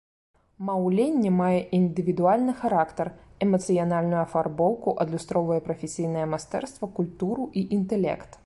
Маўленне 0.67 1.31
мае 1.41 1.59
індывідуальны 1.79 2.53
характар, 2.63 3.07
эмацыянальную 3.47 4.19
афарбоўку, 4.25 4.97
адлюстроўвае 5.05 5.61
прафесійнае 5.71 6.25
майстэрства, 6.37 6.85
культуру 7.01 7.43
і 7.63 7.69
інтэлект. 7.81 8.31